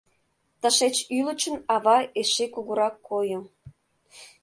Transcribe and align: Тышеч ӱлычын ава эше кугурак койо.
Тышеч 0.61 0.95
ӱлычын 1.17 1.55
ава 1.75 1.97
эше 2.19 2.45
кугурак 2.53 2.95
койо. 3.07 3.39